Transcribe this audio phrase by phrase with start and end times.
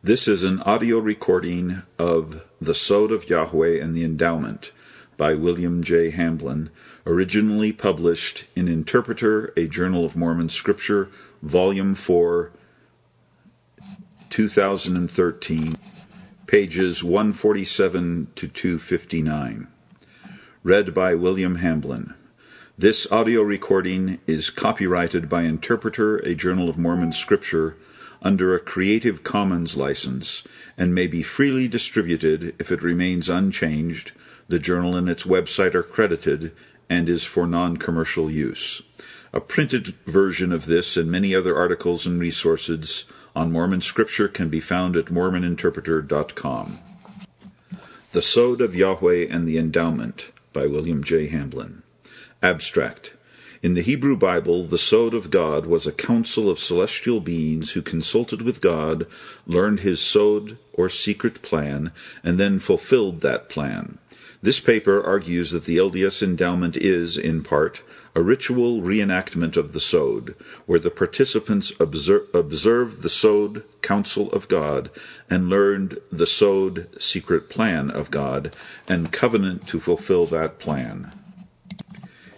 [0.00, 4.70] This is an audio recording of The Sod of Yahweh and the Endowment
[5.16, 6.10] by William J.
[6.10, 6.70] Hamblin,
[7.04, 11.08] originally published in Interpreter, a Journal of Mormon Scripture,
[11.42, 12.52] Volume 4,
[14.30, 15.74] 2013,
[16.46, 19.66] pages 147 to 259.
[20.62, 22.14] Read by William Hamblin.
[22.78, 27.76] This audio recording is copyrighted by Interpreter, a Journal of Mormon Scripture,
[28.22, 30.42] under a Creative Commons license
[30.76, 34.12] and may be freely distributed if it remains unchanged.
[34.48, 36.52] The journal and its website are credited
[36.88, 38.82] and is for non commercial use.
[39.32, 43.04] A printed version of this and many other articles and resources
[43.36, 46.78] on Mormon Scripture can be found at MormonInterpreter.com.
[48.12, 51.26] The Sod of Yahweh and the Endowment by William J.
[51.26, 51.82] Hamblin.
[52.42, 53.12] Abstract.
[53.60, 57.82] In the Hebrew Bible, the Sod of God was a council of celestial beings who
[57.82, 59.04] consulted with God,
[59.48, 61.90] learned his Sod or secret plan,
[62.22, 63.98] and then fulfilled that plan.
[64.40, 67.82] This paper argues that the LDS endowment is, in part,
[68.14, 74.88] a ritual reenactment of the Sod, where the participants observe, the Sod council of God
[75.28, 78.54] and learned the Sod secret plan of God
[78.86, 81.10] and covenant to fulfill that plan.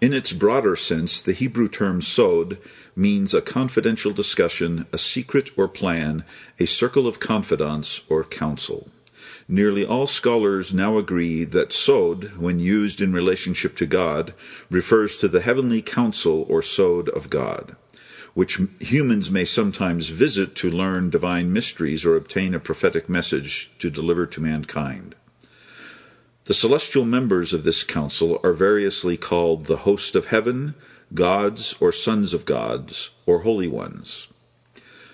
[0.00, 2.58] In its broader sense, the Hebrew term sod
[2.96, 6.24] means a confidential discussion, a secret or plan,
[6.58, 8.90] a circle of confidants or counsel.
[9.48, 14.34] Nearly all scholars now agree that sod, when used in relationship to God,
[14.70, 17.76] refers to the heavenly council or sod of God,
[18.34, 23.90] which humans may sometimes visit to learn divine mysteries or obtain a prophetic message to
[23.90, 25.14] deliver to mankind.
[26.46, 30.74] The celestial members of this council are variously called the host of heaven,
[31.14, 34.28] gods or sons of gods, or holy ones.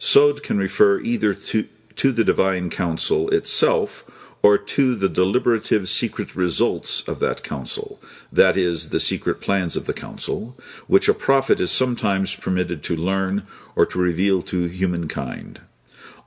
[0.00, 4.04] Sod can refer either to, to the divine council itself
[4.42, 8.00] or to the deliberative secret results of that council,
[8.32, 10.58] that is, the secret plans of the council,
[10.88, 13.46] which a prophet is sometimes permitted to learn
[13.76, 15.60] or to reveal to humankind.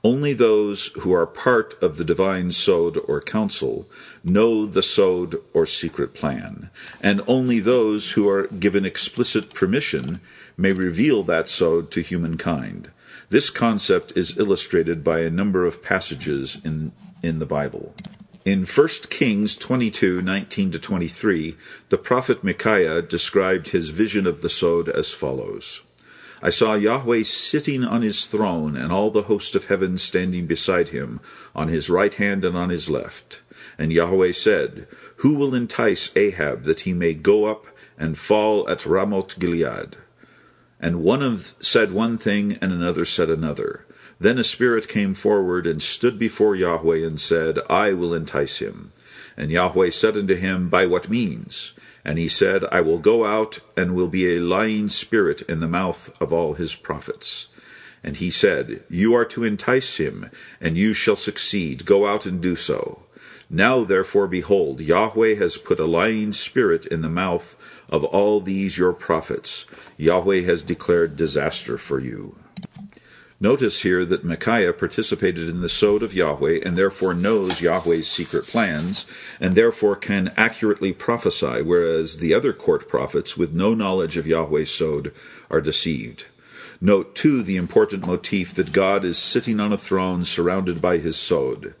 [0.06, 3.88] Only those who are part of the divine sod or council
[4.22, 6.70] know the sod or secret plan,
[7.02, 10.20] and only those who are given explicit permission
[10.56, 12.92] may reveal that sod to humankind.
[13.30, 17.92] This concept is illustrated by a number of passages in in the Bible.
[18.44, 21.56] In 1 Kings 22 19 to 23,
[21.88, 25.82] the prophet Micaiah described his vision of the Sod as follows
[26.42, 30.90] I saw Yahweh sitting on his throne, and all the host of heaven standing beside
[30.90, 31.20] him,
[31.54, 33.40] on his right hand and on his left.
[33.78, 34.86] And Yahweh said,
[35.16, 37.66] Who will entice Ahab that he may go up
[37.98, 39.96] and fall at Ramoth Gilead?
[40.78, 43.86] And one of said one thing, and another said another.
[44.20, 48.92] Then a spirit came forward and stood before Yahweh and said, I will entice him.
[49.36, 51.72] And Yahweh said unto him, By what means?
[52.06, 55.66] And he said, I will go out and will be a lying spirit in the
[55.66, 57.48] mouth of all his prophets.
[58.04, 60.30] And he said, You are to entice him,
[60.60, 61.84] and you shall succeed.
[61.84, 63.02] Go out and do so.
[63.50, 67.56] Now therefore, behold, Yahweh has put a lying spirit in the mouth
[67.88, 69.66] of all these your prophets.
[69.96, 72.36] Yahweh has declared disaster for you.
[73.38, 78.46] Notice here that Micaiah participated in the Sod of Yahweh and therefore knows Yahweh's secret
[78.46, 79.04] plans
[79.38, 84.70] and therefore can accurately prophesy, whereas the other court prophets with no knowledge of Yahweh's
[84.70, 85.12] Sod
[85.50, 86.24] are deceived.
[86.80, 91.18] Note, too, the important motif that God is sitting on a throne surrounded by his
[91.18, 91.74] Sod.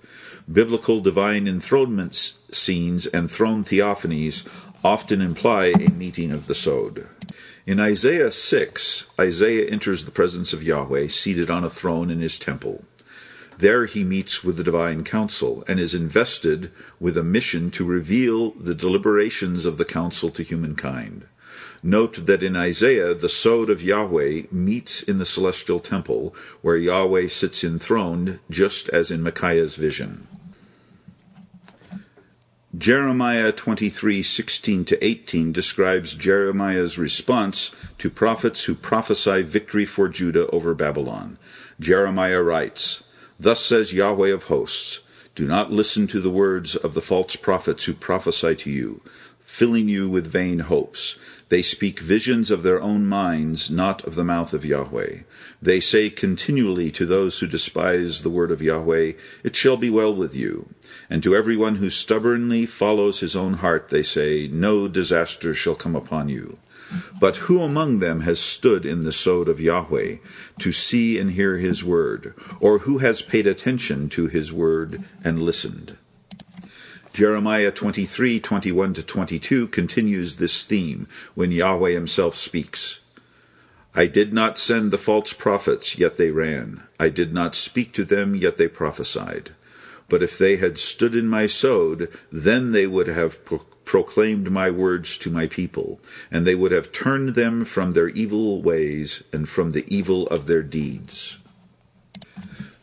[0.50, 4.46] Biblical divine enthronement scenes and throne theophanies
[4.84, 7.06] often imply a meeting of the Sod.
[7.66, 12.38] In Isaiah 6, Isaiah enters the presence of Yahweh seated on a throne in his
[12.38, 12.84] temple.
[13.58, 18.52] There he meets with the divine council and is invested with a mission to reveal
[18.52, 21.26] the deliberations of the council to humankind.
[21.82, 27.26] Note that in Isaiah, the Sod of Yahweh meets in the celestial temple, where Yahweh
[27.26, 30.28] sits enthroned, just as in Micaiah's vision.
[32.76, 40.74] Jeremiah 23:16 to 18 describes Jeremiah's response to prophets who prophesy victory for Judah over
[40.74, 41.38] Babylon.
[41.80, 43.02] Jeremiah writes,
[43.40, 45.00] Thus says Yahweh of hosts,
[45.34, 49.00] Do not listen to the words of the false prophets who prophesy to you,
[49.46, 51.16] filling you with vain hopes.
[51.48, 55.20] They speak visions of their own minds, not of the mouth of Yahweh.
[55.62, 59.12] They say continually to those who despise the word of Yahweh,
[59.44, 60.68] It shall be well with you.
[61.08, 65.94] And to everyone who stubbornly follows his own heart, they say, No disaster shall come
[65.94, 66.58] upon you.
[67.20, 70.16] But who among them has stood in the sod of Yahweh
[70.58, 75.40] to see and hear his word, or who has paid attention to his word and
[75.40, 75.96] listened?
[77.16, 83.00] Jeremiah 23, 21 to 22 continues this theme when Yahweh himself speaks.
[83.94, 86.82] I did not send the false prophets, yet they ran.
[87.00, 89.52] I did not speak to them, yet they prophesied.
[90.10, 94.70] But if they had stood in my sod, then they would have pro- proclaimed my
[94.70, 95.98] words to my people,
[96.30, 100.46] and they would have turned them from their evil ways and from the evil of
[100.46, 101.38] their deeds.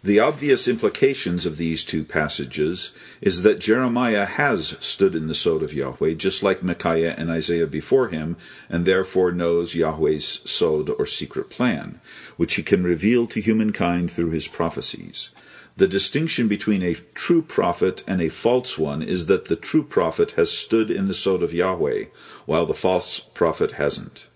[0.06, 2.92] The obvious implications of these two passages
[3.22, 7.68] is that Jeremiah has stood in the sod of Yahweh, just like Micaiah and Isaiah
[7.68, 8.36] before him,
[8.68, 12.02] and therefore knows Yahweh's sod or secret plan,
[12.36, 15.30] which he can reveal to humankind through his prophecies.
[15.78, 20.32] The distinction between a true prophet and a false one is that the true prophet
[20.32, 22.08] has stood in the sod of Yahweh,
[22.46, 24.28] while the false prophet hasn't.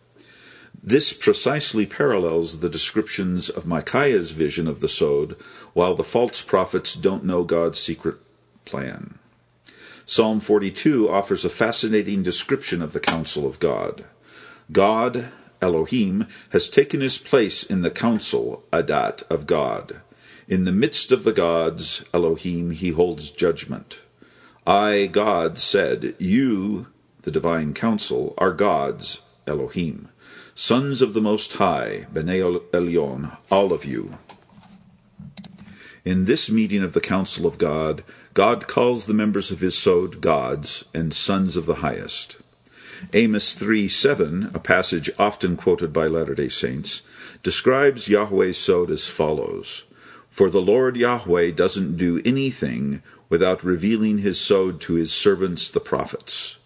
[0.83, 5.35] This precisely parallels the descriptions of Micaiah's vision of the sod,
[5.73, 8.17] while the false prophets don't know God's secret
[8.65, 9.17] plan.
[10.05, 14.05] Psalm 42 offers a fascinating description of the council of God.
[14.71, 15.29] God,
[15.61, 20.01] Elohim, has taken his place in the council, Adat, of God.
[20.47, 23.99] In the midst of the gods, Elohim, he holds judgment.
[24.65, 26.87] I, God, said, You,
[27.23, 30.07] the divine council, are gods, Elohim.
[30.59, 34.17] Sons of the Most High, Bnei Elyon, all of you.
[36.03, 40.19] In this meeting of the council of God, God calls the members of his sod
[40.19, 42.37] gods and sons of the highest.
[43.13, 47.03] Amos 3 7, a passage often quoted by Latter day Saints,
[47.43, 49.83] describes Yahweh's sod as follows
[50.31, 55.79] For the Lord Yahweh doesn't do anything without revealing his sod to his servants the
[55.79, 56.56] prophets.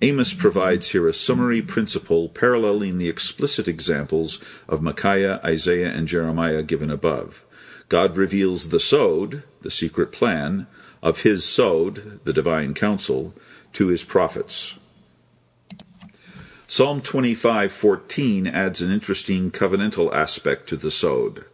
[0.00, 6.62] Amos provides here a summary principle paralleling the explicit examples of Micaiah, Isaiah, and Jeremiah
[6.62, 7.44] given above.
[7.88, 10.68] God reveals the sod, the secret plan,
[11.02, 13.34] of his sod, the divine council,
[13.72, 14.76] to his prophets.
[16.68, 21.44] Psalm 25:14 adds an interesting covenantal aspect to the sod.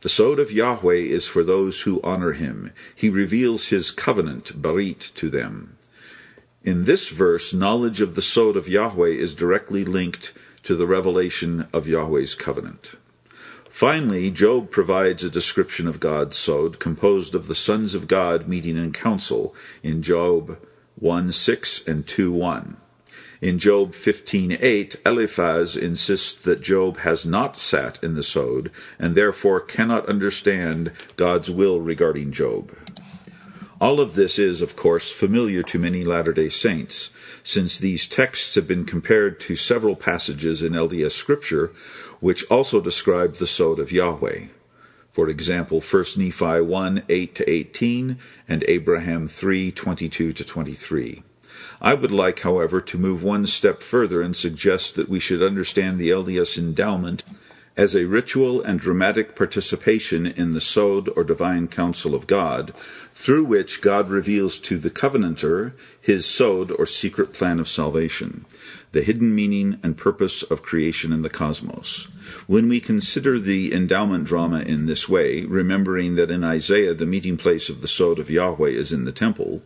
[0.00, 2.72] The sod of Yahweh is for those who honor him.
[2.96, 5.73] He reveals his covenant, barit, to them.
[6.64, 10.32] In this verse, knowledge of the sod of Yahweh is directly linked
[10.62, 12.94] to the revelation of Yahweh's covenant.
[13.68, 18.78] Finally, Job provides a description of God's sod, composed of the sons of God meeting
[18.78, 20.56] in council in Job
[20.98, 22.78] 1 6 and 2 1.
[23.42, 29.60] In Job 15:8, Eliphaz insists that Job has not sat in the sod and therefore
[29.60, 32.72] cannot understand God's will regarding Job.
[33.80, 37.10] All of this is, of course, familiar to many Latter day Saints,
[37.42, 41.72] since these texts have been compared to several passages in LDS Scripture
[42.24, 44.46] which also describe the sod of Yahweh.
[45.12, 48.18] For example, 1 Nephi 1 8 to 18
[48.48, 51.22] and Abraham 3 22 to 23.
[51.82, 55.98] I would like, however, to move one step further and suggest that we should understand
[55.98, 57.24] the LDS endowment
[57.76, 62.72] as a ritual and dramatic participation in the sod or divine council of God,
[63.12, 68.44] through which God reveals to the covenanter his sod or secret plan of salvation,
[68.94, 72.06] the hidden meaning and purpose of creation in the cosmos.
[72.46, 77.36] When we consider the endowment drama in this way, remembering that in Isaiah the meeting
[77.36, 79.62] place of the sod of Yahweh is in the temple,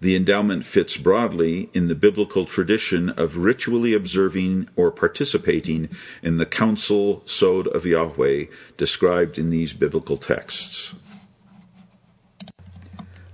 [0.00, 5.88] the endowment fits broadly in the biblical tradition of ritually observing or participating
[6.20, 10.92] in the council sod of Yahweh described in these biblical texts.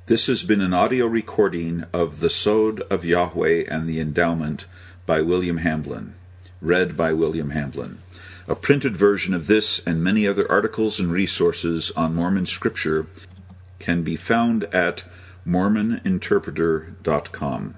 [0.08, 4.66] This has been an audio recording of The Sod of Yahweh and the Endowment
[5.08, 6.14] by William Hamblin,
[6.60, 7.98] read by William Hamblin.
[8.46, 13.06] A printed version of this and many other articles and resources on Mormon scripture
[13.78, 15.04] can be found at
[15.46, 17.74] mormoninterpreter.com.